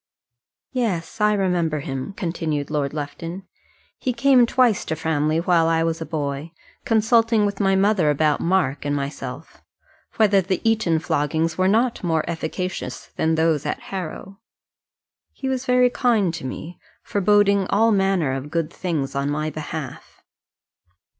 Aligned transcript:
"Yes: 0.71 1.21
I 1.21 1.33
remember 1.33 1.81
him," 1.81 2.13
continued 2.13 2.71
Lord 2.71 2.91
Lufton. 2.91 3.43
"He 3.99 4.13
came 4.13 4.47
twice 4.47 4.83
to 4.85 4.95
Framley 4.95 5.37
while 5.39 5.67
I 5.67 5.83
was 5.83 6.01
a 6.01 6.07
boy, 6.07 6.53
consulting 6.85 7.45
with 7.45 7.59
my 7.59 7.75
mother 7.75 8.09
about 8.09 8.41
Mark 8.41 8.83
and 8.83 8.95
myself, 8.95 9.61
whether 10.15 10.41
the 10.41 10.59
Eton 10.67 10.97
floggings 10.97 11.55
were 11.55 11.67
not 11.67 12.03
more 12.03 12.27
efficacious 12.27 13.11
than 13.15 13.35
those 13.35 13.63
at 13.63 13.79
Harrow. 13.93 14.39
He 15.33 15.47
was 15.47 15.65
very 15.67 15.91
kind 15.91 16.33
to 16.33 16.45
me, 16.47 16.79
foreboding 17.03 17.67
all 17.67 17.91
manner 17.91 18.31
of 18.33 18.49
good 18.49 18.73
things 18.73 19.13
on 19.13 19.29
my 19.29 19.51
behalf." 19.51 20.23